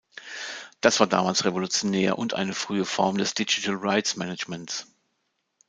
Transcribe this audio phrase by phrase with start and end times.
[0.79, 4.87] Das war damals revolutionär und eine frühe Form des Digital Rights Managements.